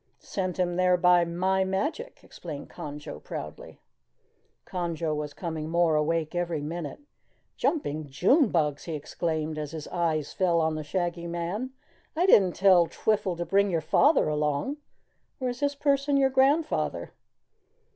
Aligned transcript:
Send 0.17 0.57
him 0.57 0.77
there 0.77 0.97
by 0.97 1.25
my 1.25 1.63
magic," 1.63 2.21
explained 2.23 2.71
Conjo 2.71 3.23
proudly. 3.23 3.79
Conjo 4.65 5.15
was 5.15 5.31
coming 5.35 5.69
more 5.69 5.95
awake 5.95 6.33
every 6.33 6.59
minute. 6.59 7.01
"Jumping 7.55 8.09
June 8.09 8.47
Bugs!" 8.49 8.85
he 8.85 8.93
exclaimed 8.95 9.59
as 9.59 9.73
his 9.73 9.87
eyes 9.89 10.33
fell 10.33 10.59
on 10.59 10.73
the 10.73 10.83
Shaggy 10.83 11.27
Man. 11.27 11.69
"I 12.15 12.25
didn't 12.25 12.53
tell 12.55 12.87
Twiffle 12.87 13.37
to 13.37 13.45
bring 13.45 13.69
your 13.69 13.79
Father 13.79 14.27
along 14.27 14.77
or 15.39 15.49
is 15.49 15.59
this 15.59 15.75
person 15.75 16.17
your 16.17 16.31
Grandfather?" 16.31 17.11